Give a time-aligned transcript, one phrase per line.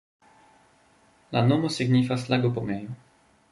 [1.37, 2.99] La nomo signifas lago-pomejo.